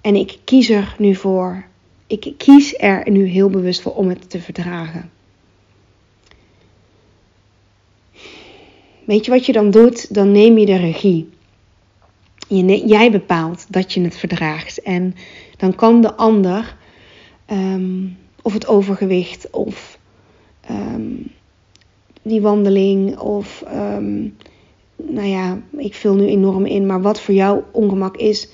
En 0.00 0.16
ik 0.16 0.38
kies 0.44 0.68
er 0.68 0.94
nu 0.98 1.14
voor. 1.14 1.64
Ik 2.06 2.34
kies 2.36 2.78
er 2.78 3.10
nu 3.10 3.26
heel 3.26 3.50
bewust 3.50 3.80
voor 3.80 3.94
om 3.94 4.08
het 4.08 4.30
te 4.30 4.40
verdragen. 4.40 5.10
Weet 9.04 9.24
je 9.24 9.30
wat 9.30 9.46
je 9.46 9.52
dan 9.52 9.70
doet? 9.70 10.14
Dan 10.14 10.32
neem 10.32 10.58
je 10.58 10.66
de 10.66 10.76
regie. 10.76 11.28
Je, 12.48 12.86
jij 12.86 13.10
bepaalt 13.10 13.66
dat 13.68 13.92
je 13.92 14.00
het 14.00 14.16
verdraagt. 14.16 14.82
En 14.82 15.14
dan 15.56 15.74
kan 15.74 16.00
de 16.00 16.14
ander, 16.14 16.76
ehm, 17.46 18.06
of 18.42 18.52
het 18.52 18.66
overgewicht, 18.66 19.50
of 19.50 19.98
ehm, 20.60 21.12
die 22.22 22.40
wandeling, 22.40 23.18
of 23.18 23.62
ehm, 23.62 24.28
nou 24.96 25.26
ja, 25.26 25.62
ik 25.76 25.94
vul 25.94 26.14
nu 26.14 26.26
enorm 26.26 26.66
in, 26.66 26.86
maar 26.86 27.02
wat 27.02 27.20
voor 27.20 27.34
jou 27.34 27.62
ongemak 27.72 28.16
is, 28.16 28.48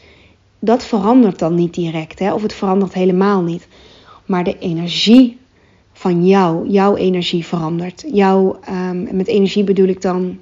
dat 0.58 0.84
verandert 0.84 1.38
dan 1.38 1.54
niet 1.54 1.74
direct. 1.74 2.18
Hè? 2.18 2.32
Of 2.34 2.42
het 2.42 2.52
verandert 2.52 2.92
helemaal 2.92 3.42
niet. 3.42 3.68
Maar 4.24 4.44
de 4.44 4.58
energie 4.58 5.38
van 5.92 6.26
jou, 6.26 6.68
jouw 6.68 6.96
energie 6.96 7.46
verandert. 7.46 8.04
Jouw, 8.12 8.58
met 9.10 9.26
energie 9.26 9.64
bedoel 9.64 9.88
ik 9.88 10.00
dan 10.02 10.38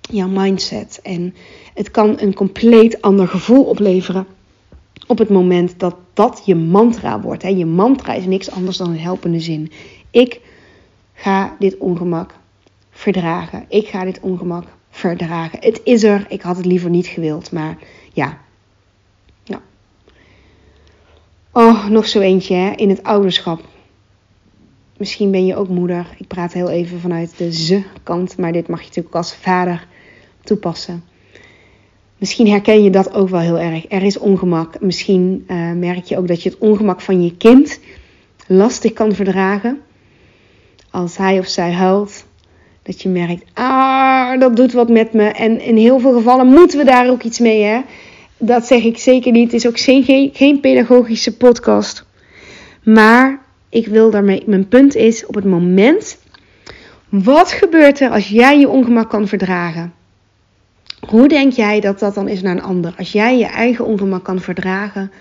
jouw 0.00 0.28
mindset. 0.28 1.00
En 1.02 1.34
het 1.74 1.90
kan 1.90 2.20
een 2.20 2.34
compleet 2.34 3.02
ander 3.02 3.28
gevoel 3.28 3.64
opleveren 3.64 4.26
op 5.06 5.18
het 5.18 5.28
moment 5.28 5.78
dat 5.78 5.96
dat 6.12 6.42
je 6.44 6.54
mantra 6.54 7.20
wordt. 7.20 7.42
Hè. 7.42 7.48
Je 7.48 7.66
mantra 7.66 8.14
is 8.14 8.26
niks 8.26 8.50
anders 8.50 8.76
dan 8.76 8.90
een 8.90 8.98
helpende 8.98 9.40
zin. 9.40 9.72
Ik 10.10 10.40
ga 11.12 11.56
dit 11.58 11.78
ongemak 11.78 12.34
verdragen. 12.90 13.64
Ik 13.68 13.86
ga 13.86 14.04
dit 14.04 14.20
ongemak 14.20 14.64
verdragen. 14.90 15.58
Het 15.60 15.80
is 15.84 16.02
er. 16.02 16.26
Ik 16.28 16.42
had 16.42 16.56
het 16.56 16.66
liever 16.66 16.90
niet 16.90 17.06
gewild, 17.06 17.52
maar 17.52 17.78
ja. 18.12 18.38
Oh, 21.58 21.88
nog 21.88 22.08
zo 22.08 22.20
eentje 22.20 22.54
hè, 22.54 22.70
in 22.70 22.88
het 22.88 23.02
ouderschap. 23.02 23.60
Misschien 24.96 25.30
ben 25.30 25.46
je 25.46 25.56
ook 25.56 25.68
moeder. 25.68 26.06
Ik 26.18 26.26
praat 26.26 26.52
heel 26.52 26.70
even 26.70 27.00
vanuit 27.00 27.38
de 27.38 27.52
ze-kant, 27.52 28.36
maar 28.36 28.52
dit 28.52 28.68
mag 28.68 28.80
je 28.80 28.86
natuurlijk 28.86 29.14
als 29.14 29.34
vader 29.34 29.86
toepassen. 30.44 31.04
Misschien 32.18 32.48
herken 32.48 32.82
je 32.82 32.90
dat 32.90 33.14
ook 33.14 33.28
wel 33.28 33.40
heel 33.40 33.58
erg. 33.58 33.84
Er 33.88 34.02
is 34.02 34.18
ongemak. 34.18 34.80
Misschien 34.80 35.44
uh, 35.48 35.72
merk 35.72 36.04
je 36.04 36.18
ook 36.18 36.28
dat 36.28 36.42
je 36.42 36.48
het 36.48 36.58
ongemak 36.58 37.00
van 37.00 37.22
je 37.22 37.36
kind 37.36 37.80
lastig 38.46 38.92
kan 38.92 39.12
verdragen. 39.12 39.80
Als 40.90 41.16
hij 41.16 41.38
of 41.38 41.46
zij 41.46 41.72
huilt, 41.72 42.24
dat 42.82 43.02
je 43.02 43.08
merkt, 43.08 43.44
ah, 43.54 44.40
dat 44.40 44.56
doet 44.56 44.72
wat 44.72 44.88
met 44.88 45.12
me. 45.12 45.24
En 45.24 45.60
in 45.60 45.76
heel 45.76 45.98
veel 45.98 46.12
gevallen 46.12 46.46
moeten 46.46 46.78
we 46.78 46.84
daar 46.84 47.10
ook 47.10 47.22
iets 47.22 47.38
mee, 47.38 47.62
hè. 47.62 47.80
Dat 48.38 48.66
zeg 48.66 48.84
ik 48.84 48.98
zeker 48.98 49.32
niet. 49.32 49.52
Het 49.52 49.64
is 49.64 49.66
ook 49.66 49.78
geen, 49.78 50.30
geen 50.32 50.60
pedagogische 50.60 51.36
podcast. 51.36 52.04
Maar 52.82 53.40
ik 53.68 53.86
wil 53.86 54.10
daarmee, 54.10 54.42
mijn 54.46 54.68
punt 54.68 54.94
is, 54.94 55.26
op 55.26 55.34
het 55.34 55.44
moment, 55.44 56.18
wat 57.08 57.52
gebeurt 57.52 58.00
er 58.00 58.10
als 58.10 58.28
jij 58.28 58.58
je 58.58 58.68
ongemak 58.68 59.10
kan 59.10 59.28
verdragen? 59.28 59.92
Hoe 61.08 61.28
denk 61.28 61.52
jij 61.52 61.80
dat 61.80 61.98
dat 61.98 62.14
dan 62.14 62.28
is 62.28 62.42
naar 62.42 62.56
een 62.56 62.62
ander? 62.62 62.94
Als 62.98 63.12
jij 63.12 63.38
je 63.38 63.46
eigen 63.46 63.84
ongemak 63.84 64.24
kan 64.24 64.40
verdragen, 64.40 65.12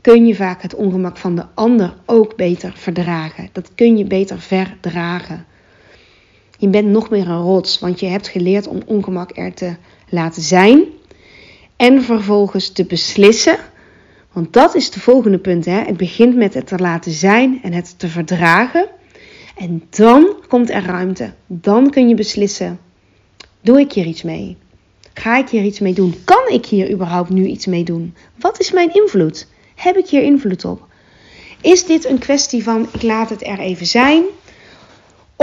kun 0.00 0.26
je 0.26 0.34
vaak 0.34 0.62
het 0.62 0.74
ongemak 0.74 1.16
van 1.16 1.34
de 1.34 1.44
ander 1.54 1.94
ook 2.06 2.36
beter 2.36 2.72
verdragen. 2.76 3.48
Dat 3.52 3.70
kun 3.74 3.96
je 3.96 4.04
beter 4.04 4.40
verdragen. 4.40 5.46
Je 6.58 6.68
bent 6.68 6.88
nog 6.88 7.10
meer 7.10 7.28
een 7.28 7.42
rots, 7.42 7.78
want 7.78 8.00
je 8.00 8.06
hebt 8.06 8.28
geleerd 8.28 8.66
om 8.66 8.82
ongemak 8.86 9.36
er 9.36 9.54
te 9.54 9.74
laten 10.08 10.42
zijn 10.42 10.84
en 11.80 12.02
vervolgens 12.02 12.72
te 12.72 12.84
beslissen. 12.84 13.58
Want 14.32 14.52
dat 14.52 14.74
is 14.74 14.90
de 14.90 15.00
volgende 15.00 15.38
punt. 15.38 15.64
Hè? 15.64 15.80
Het 15.80 15.96
begint 15.96 16.36
met 16.36 16.54
het 16.54 16.66
te 16.66 16.78
laten 16.78 17.12
zijn 17.12 17.60
en 17.62 17.72
het 17.72 17.98
te 17.98 18.08
verdragen. 18.08 18.88
En 19.56 19.82
dan 19.90 20.36
komt 20.48 20.70
er 20.70 20.84
ruimte. 20.84 21.32
Dan 21.46 21.90
kun 21.90 22.08
je 22.08 22.14
beslissen: 22.14 22.80
doe 23.60 23.80
ik 23.80 23.92
hier 23.92 24.06
iets 24.06 24.22
mee? 24.22 24.56
Ga 25.14 25.36
ik 25.36 25.48
hier 25.48 25.62
iets 25.62 25.80
mee 25.80 25.94
doen? 25.94 26.14
Kan 26.24 26.48
ik 26.48 26.66
hier 26.66 26.90
überhaupt 26.90 27.30
nu 27.30 27.46
iets 27.46 27.66
mee 27.66 27.84
doen? 27.84 28.14
Wat 28.38 28.60
is 28.60 28.72
mijn 28.72 28.94
invloed? 28.94 29.46
Heb 29.74 29.96
ik 29.96 30.08
hier 30.08 30.22
invloed 30.22 30.64
op? 30.64 30.86
Is 31.60 31.84
dit 31.84 32.04
een 32.04 32.18
kwestie 32.18 32.62
van 32.62 32.88
ik 32.92 33.02
laat 33.02 33.30
het 33.30 33.46
er 33.46 33.58
even 33.58 33.86
zijn? 33.86 34.22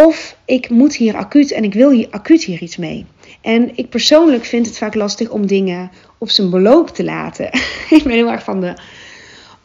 Of 0.05 0.37
ik 0.45 0.69
moet 0.69 0.95
hier 0.95 1.15
acuut 1.15 1.51
en 1.51 1.63
ik 1.63 1.73
wil 1.73 1.91
hier 1.91 2.07
acuut 2.09 2.43
hier 2.43 2.61
iets 2.61 2.77
mee. 2.77 3.05
En 3.41 3.77
ik 3.77 3.89
persoonlijk 3.89 4.45
vind 4.45 4.65
het 4.65 4.77
vaak 4.77 4.95
lastig 4.95 5.29
om 5.29 5.47
dingen 5.47 5.91
op 6.17 6.29
zijn 6.29 6.49
beloop 6.49 6.89
te 6.89 7.03
laten. 7.03 7.45
ik 7.97 8.03
ben 8.03 8.11
heel 8.11 8.31
erg 8.31 8.43
van 8.43 8.61
de 8.61 8.73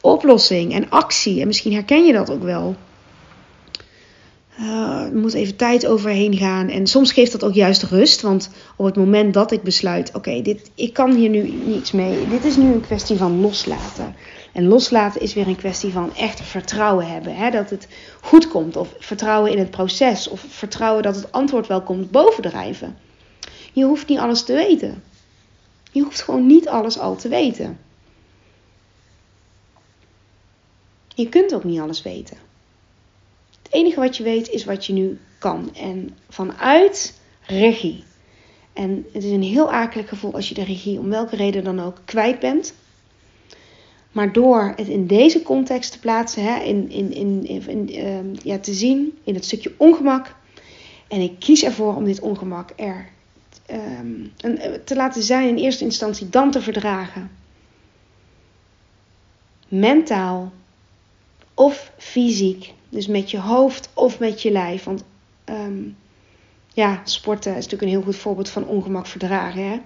oplossing 0.01 0.73
en 0.73 0.91
actie. 0.91 1.41
En 1.41 1.47
misschien 1.47 1.73
herken 1.73 2.05
je 2.05 2.13
dat 2.13 2.31
ook 2.31 2.43
wel. 2.43 2.77
Uh, 4.61 5.01
er 5.01 5.19
moet 5.19 5.35
even 5.35 5.57
tijd 5.57 5.87
overheen 5.87 6.37
gaan. 6.37 6.69
En 6.69 6.87
soms 6.87 7.13
geeft 7.13 7.33
dat 7.33 7.45
ook 7.45 7.55
juist 7.55 7.83
rust. 7.83 8.21
Want 8.21 8.51
op 8.77 8.85
het 8.85 8.97
moment 8.97 9.35
dat 9.35 9.53
ik 9.53 9.63
besluit: 9.63 10.15
oké, 10.15 10.43
dit 10.43 10.71
ik 10.75 10.93
kan 10.93 11.15
hier 11.15 11.29
nu 11.29 11.53
niets 11.67 11.93
mee. 11.93 12.29
Dit 12.29 12.45
is 12.45 12.57
nu 12.57 12.73
een 12.73 12.81
kwestie 12.81 13.17
van 13.17 13.41
loslaten. 13.41 14.15
En 14.53 14.67
loslaten 14.67 15.21
is 15.21 15.35
weer 15.35 15.49
een 15.49 15.57
kwestie 15.57 15.93
van 15.93 16.15
echt 16.15 16.41
vertrouwen 16.41 17.07
hebben. 17.07 17.37
Hè? 17.37 17.51
Dat 17.51 17.71
het 17.71 17.89
goed 18.21 18.49
komt. 18.49 18.77
Of 18.77 18.95
vertrouwen 18.99 19.51
in 19.51 19.59
het 19.59 19.71
proces. 19.71 20.29
Of 20.29 20.41
vertrouwen 20.41 21.03
dat 21.03 21.17
het 21.17 21.33
antwoord 21.33 21.67
wel 21.67 21.83
komt 21.83 22.11
bovendrijven. 22.11 22.99
Je 23.73 23.85
hoeft 23.85 24.09
niet 24.09 24.19
alles 24.19 24.45
te 24.45 24.53
weten. 24.53 25.03
Je 25.91 26.03
hoeft 26.03 26.23
gewoon 26.23 26.47
niet 26.47 26.69
alles 26.69 26.99
al 26.99 27.17
te 27.17 27.29
weten. 27.29 27.79
Je 31.15 31.29
kunt 31.29 31.55
ook 31.55 31.65
niet 31.65 31.81
alles 31.81 32.03
weten. 32.03 32.37
Het 33.63 33.73
enige 33.73 34.01
wat 34.01 34.17
je 34.17 34.23
weet 34.23 34.49
is 34.49 34.65
wat 34.65 34.87
je 34.87 34.93
nu 34.93 35.21
kan. 35.39 35.75
En 35.75 36.17
vanuit 36.29 37.21
regie. 37.47 38.05
En 38.73 39.07
het 39.13 39.25
is 39.25 39.31
een 39.31 39.43
heel 39.43 39.73
akelig 39.73 40.09
gevoel 40.09 40.35
als 40.35 40.49
je 40.49 40.55
de 40.55 40.65
regie 40.65 40.99
om 40.99 41.09
welke 41.09 41.37
reden 41.37 41.65
dan 41.65 41.81
ook 41.81 41.97
kwijt 42.05 42.39
bent. 42.39 42.75
Maar 44.13 44.33
door 44.33 44.73
het 44.77 44.89
in 44.89 45.07
deze 45.07 45.43
context 45.43 45.93
te 45.93 45.99
plaatsen, 45.99 46.43
hè, 46.43 46.63
in, 46.63 46.91
in, 46.91 47.13
in, 47.15 47.47
in 47.67 47.89
ehm, 47.95 48.27
ja, 48.43 48.59
te 48.59 48.73
zien 48.73 49.19
in 49.25 49.35
het 49.35 49.45
stukje 49.45 49.75
ongemak. 49.77 50.35
En 51.09 51.21
ik 51.21 51.39
kies 51.39 51.65
ervoor 51.65 51.97
om 51.97 52.05
dit 52.05 52.21
ongemak 52.21 52.71
er 52.77 53.09
um, 53.71 54.33
te 54.85 54.95
laten 54.95 55.23
zijn 55.23 55.49
in 55.49 55.57
eerste 55.57 55.85
instantie, 55.85 56.29
dan 56.29 56.51
te 56.51 56.61
verdragen. 56.61 57.31
Mentaal 59.69 60.53
of 61.55 61.93
fysiek. 61.99 62.73
Dus 62.89 63.07
met 63.07 63.31
je 63.31 63.39
hoofd 63.39 63.91
of 63.95 64.19
met 64.19 64.43
je 64.43 64.51
lijf. 64.51 64.85
Want 64.85 65.05
ehm, 65.45 65.83
ja, 66.75 67.01
sporten 67.05 67.51
is 67.51 67.65
natuurlijk 67.65 67.83
een 67.83 67.89
heel 67.89 68.03
goed 68.03 68.17
voorbeeld 68.17 68.49
van 68.49 68.67
ongemak 68.67 69.07
verdragen. 69.07 69.71
Hè? 69.71 69.81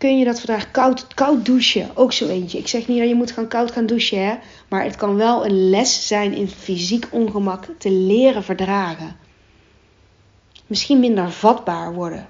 Kun 0.00 0.18
je 0.18 0.24
dat 0.24 0.38
verdragen? 0.38 0.70
Koud, 0.70 1.14
koud 1.14 1.46
douchen, 1.46 1.96
ook 1.96 2.12
zo 2.12 2.28
eentje. 2.28 2.58
Ik 2.58 2.68
zeg 2.68 2.88
niet 2.88 2.98
dat 2.98 3.08
je 3.08 3.14
moet 3.14 3.30
gaan 3.30 3.48
koud 3.48 3.72
gaan 3.72 3.86
douchen, 3.86 4.24
hè? 4.24 4.38
maar 4.68 4.84
het 4.84 4.96
kan 4.96 5.16
wel 5.16 5.44
een 5.44 5.70
les 5.70 6.06
zijn 6.06 6.32
in 6.32 6.48
fysiek 6.48 7.08
ongemak 7.10 7.66
te 7.78 7.90
leren 7.90 8.42
verdragen. 8.42 9.16
Misschien 10.66 11.00
minder 11.00 11.30
vatbaar 11.30 11.94
worden. 11.94 12.28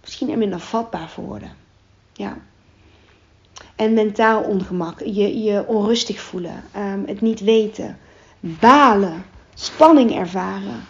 Misschien 0.00 0.30
er 0.30 0.38
minder 0.38 0.60
vatbaar 0.60 1.08
voor 1.08 1.24
worden. 1.24 1.56
Ja. 2.12 2.36
En 3.76 3.94
mentaal 3.94 4.42
ongemak, 4.42 5.00
je, 5.00 5.42
je 5.42 5.66
onrustig 5.66 6.20
voelen, 6.20 6.64
ehm, 6.72 7.00
het 7.06 7.20
niet 7.20 7.40
weten, 7.40 7.98
balen, 8.40 9.24
spanning 9.54 10.16
ervaren. 10.16 10.84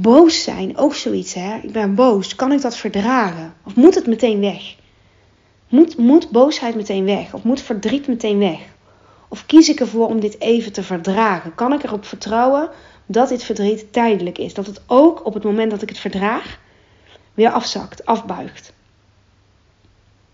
Boos 0.00 0.42
zijn, 0.42 0.76
ook 0.76 0.94
zoiets 0.94 1.34
hè. 1.34 1.58
Ik 1.62 1.72
ben 1.72 1.94
boos, 1.94 2.34
kan 2.34 2.52
ik 2.52 2.60
dat 2.60 2.76
verdragen? 2.76 3.54
Of 3.64 3.74
moet 3.74 3.94
het 3.94 4.06
meteen 4.06 4.40
weg? 4.40 4.76
Moet, 5.68 5.96
moet 5.96 6.30
boosheid 6.30 6.74
meteen 6.74 7.04
weg? 7.04 7.34
Of 7.34 7.42
moet 7.42 7.60
verdriet 7.60 8.06
meteen 8.06 8.38
weg? 8.38 8.60
Of 9.28 9.46
kies 9.46 9.68
ik 9.68 9.80
ervoor 9.80 10.06
om 10.06 10.20
dit 10.20 10.40
even 10.40 10.72
te 10.72 10.82
verdragen? 10.82 11.54
Kan 11.54 11.72
ik 11.72 11.82
erop 11.82 12.04
vertrouwen 12.04 12.70
dat 13.06 13.28
dit 13.28 13.44
verdriet 13.44 13.92
tijdelijk 13.92 14.38
is? 14.38 14.54
Dat 14.54 14.66
het 14.66 14.82
ook 14.86 15.26
op 15.26 15.34
het 15.34 15.44
moment 15.44 15.70
dat 15.70 15.82
ik 15.82 15.88
het 15.88 15.98
verdraag 15.98 16.58
weer 17.34 17.50
afzakt, 17.50 18.04
afbuigt. 18.06 18.72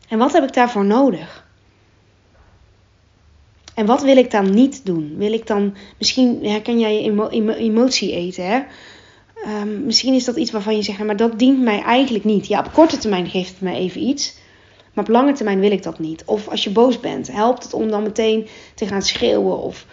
En 0.09 0.19
wat 0.19 0.33
heb 0.33 0.45
ik 0.45 0.53
daarvoor 0.53 0.85
nodig? 0.85 1.47
En 3.75 3.87
wat 3.87 4.03
wil 4.03 4.17
ik 4.17 4.31
dan 4.31 4.51
niet 4.51 4.87
doen? 4.87 5.15
Wil 5.17 5.33
ik 5.33 5.47
dan, 5.47 5.77
misschien 5.99 6.45
herken 6.45 6.79
jij 6.79 7.03
je 7.03 7.57
emotie 7.57 8.13
eten, 8.13 8.47
hè? 8.47 8.63
Um, 9.47 9.85
misschien 9.85 10.15
is 10.15 10.25
dat 10.25 10.37
iets 10.37 10.51
waarvan 10.51 10.77
je 10.77 10.83
zegt, 10.83 11.05
maar 11.05 11.17
dat 11.17 11.39
dient 11.39 11.61
mij 11.61 11.83
eigenlijk 11.83 12.25
niet. 12.25 12.47
Ja, 12.47 12.59
op 12.59 12.73
korte 12.73 12.99
termijn 12.99 13.29
geeft 13.29 13.51
het 13.51 13.61
mij 13.61 13.75
even 13.75 14.01
iets. 14.01 14.37
Maar 14.99 15.07
op 15.07 15.13
lange 15.13 15.33
termijn 15.33 15.61
wil 15.61 15.71
ik 15.71 15.83
dat 15.83 15.99
niet. 15.99 16.23
Of 16.25 16.49
als 16.49 16.65
je 16.65 16.71
boos 16.71 17.01
bent, 17.01 17.33
helpt 17.33 17.63
het 17.63 17.75
om 17.75 17.91
dan 17.91 18.03
meteen 18.03 18.47
te 18.75 18.87
gaan 18.87 19.03
schreeuwen? 19.03 19.59
Of 19.59 19.87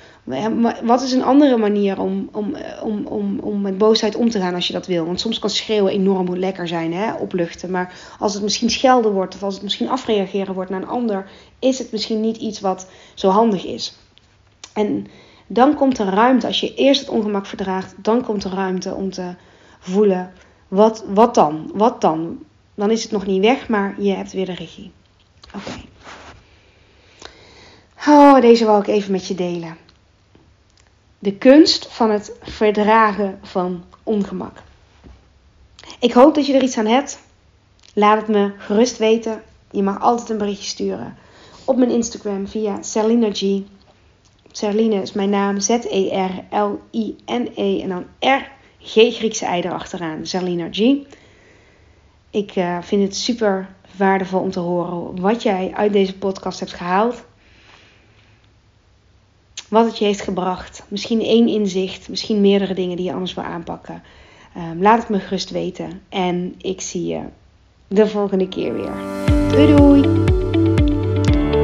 wat 0.83 1.01
is 1.01 1.11
een 1.11 1.23
andere 1.23 1.57
manier 1.57 1.99
om, 1.99 2.29
om, 2.31 2.55
om, 2.83 3.05
om, 3.05 3.39
om 3.39 3.61
met 3.61 3.77
boosheid 3.77 4.15
om 4.15 4.29
te 4.29 4.39
gaan 4.39 4.53
als 4.53 4.67
je 4.67 4.73
dat 4.73 4.87
wil? 4.87 5.05
Want 5.05 5.19
soms 5.19 5.39
kan 5.39 5.49
schreeuwen 5.49 5.91
enorm 5.91 6.37
lekker 6.37 6.67
zijn, 6.67 6.93
hè? 6.93 7.13
opluchten. 7.13 7.71
Maar 7.71 8.15
als 8.19 8.33
het 8.33 8.43
misschien 8.43 8.69
schelden 8.69 9.11
wordt 9.11 9.35
of 9.35 9.43
als 9.43 9.53
het 9.53 9.63
misschien 9.63 9.89
afreageren 9.89 10.53
wordt 10.53 10.69
naar 10.69 10.81
een 10.81 10.87
ander, 10.87 11.29
is 11.59 11.77
het 11.77 11.91
misschien 11.91 12.21
niet 12.21 12.37
iets 12.37 12.59
wat 12.59 12.87
zo 13.13 13.29
handig 13.29 13.65
is. 13.65 13.97
En 14.73 15.07
dan 15.47 15.75
komt 15.75 15.97
er 15.97 16.05
ruimte, 16.05 16.47
als 16.47 16.59
je 16.59 16.75
eerst 16.75 16.99
het 16.99 17.09
ongemak 17.09 17.45
verdraagt, 17.45 17.93
dan 17.97 18.23
komt 18.23 18.43
er 18.43 18.51
ruimte 18.51 18.93
om 18.93 19.11
te 19.11 19.35
voelen, 19.79 20.33
wat, 20.67 21.03
wat 21.07 21.35
dan? 21.35 21.71
Wat 21.73 22.01
dan? 22.01 22.43
Dan 22.75 22.91
is 22.91 23.03
het 23.03 23.11
nog 23.11 23.25
niet 23.25 23.41
weg, 23.41 23.67
maar 23.69 24.01
je 24.01 24.13
hebt 24.13 24.31
weer 24.31 24.45
de 24.45 24.53
regie. 24.53 24.91
Oké. 25.55 25.81
Oh, 28.07 28.41
deze 28.41 28.65
wou 28.65 28.81
ik 28.81 28.87
even 28.87 29.11
met 29.11 29.27
je 29.27 29.35
delen. 29.35 29.77
De 31.19 31.33
kunst 31.33 31.87
van 31.87 32.11
het 32.11 32.31
verdragen 32.41 33.39
van 33.41 33.83
ongemak. 34.03 34.57
Ik 35.99 36.13
hoop 36.13 36.35
dat 36.35 36.45
je 36.45 36.53
er 36.53 36.63
iets 36.63 36.77
aan 36.77 36.85
hebt. 36.85 37.19
Laat 37.93 38.17
het 38.17 38.27
me 38.27 38.53
gerust 38.57 38.97
weten. 38.97 39.43
Je 39.71 39.83
mag 39.83 40.01
altijd 40.01 40.29
een 40.29 40.37
berichtje 40.37 40.69
sturen. 40.69 41.17
Op 41.65 41.77
mijn 41.77 41.91
Instagram 41.91 42.47
via 42.47 42.81
Selina 42.81 43.29
G. 43.33 43.61
Serline 44.57 45.01
is 45.01 45.13
mijn 45.13 45.29
naam. 45.29 45.59
Z-E-R-L-I-N-E. 45.59 47.51
-E, 47.55 47.81
en 47.81 47.89
dan 47.89 48.05
R. 48.19 48.51
G 48.79 48.93
Griekse 48.93 49.45
ei 49.45 49.61
erachteraan. 49.61 50.25
Selina 50.25 50.67
G. 50.71 50.79
Ik 52.29 52.55
uh, 52.55 52.77
vind 52.81 53.03
het 53.03 53.15
super 53.15 53.69
waardevol 53.97 54.39
om 54.39 54.51
te 54.51 54.59
horen 54.59 55.21
wat 55.21 55.43
jij 55.43 55.71
uit 55.73 55.93
deze 55.93 56.17
podcast 56.17 56.59
hebt 56.59 56.73
gehaald. 56.73 57.25
Wat 59.69 59.85
het 59.85 59.97
je 59.97 60.05
heeft 60.05 60.21
gebracht. 60.21 60.83
Misschien 60.87 61.21
één 61.21 61.47
inzicht, 61.47 62.09
misschien 62.09 62.41
meerdere 62.41 62.73
dingen 62.73 62.97
die 62.97 63.05
je 63.05 63.13
anders 63.13 63.33
wil 63.33 63.43
aanpakken. 63.43 64.03
Um, 64.57 64.81
laat 64.81 64.99
het 64.99 65.09
me 65.09 65.19
gerust 65.19 65.49
weten. 65.49 66.01
En 66.09 66.55
ik 66.57 66.81
zie 66.81 67.05
je 67.05 67.21
de 67.87 68.07
volgende 68.07 68.47
keer 68.47 68.73
weer. 68.73 68.93
Doei 69.49 69.75
doei! 69.75 70.34